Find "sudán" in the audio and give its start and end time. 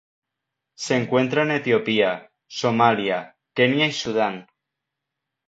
3.91-4.47